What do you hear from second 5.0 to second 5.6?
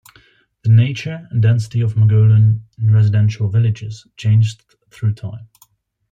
time.